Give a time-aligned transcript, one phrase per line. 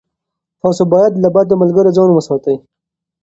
[0.61, 2.55] تاسو باید له بدو ملګرو ځان وساتئ.